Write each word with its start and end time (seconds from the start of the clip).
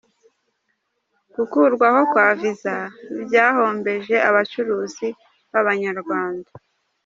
Gukurwaho 1.35 1.99
kwa 2.11 2.27
Viza 2.39 2.77
byahombeje 3.25 4.15
abacuruzi 4.29 5.07
b’Abanyarwanda. 5.51 6.49